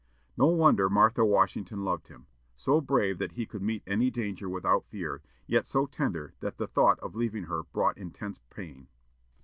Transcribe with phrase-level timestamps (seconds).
[0.35, 4.87] No wonder Martha Washington loved him; so brave that he could meet any danger without
[4.87, 8.87] fear, yet so tender that the thought of leaving her brought intense pain.